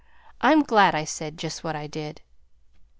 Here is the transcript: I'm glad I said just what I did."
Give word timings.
I'm 0.41 0.63
glad 0.63 0.95
I 0.95 1.03
said 1.03 1.37
just 1.37 1.63
what 1.63 1.75
I 1.75 1.85
did." 1.85 2.21